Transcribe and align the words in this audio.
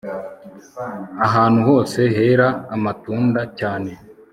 Ahantu 1.25 1.59
hose 1.69 1.99
hera 2.15 2.47
amatunda 2.75 3.41
cyane 3.59 3.91